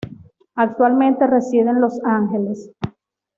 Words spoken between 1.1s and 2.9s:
reside en Los Ángeles.